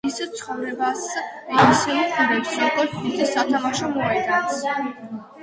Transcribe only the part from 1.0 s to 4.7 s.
ისე უყურებს, როგორც დიდ სათამაშო მოედანს.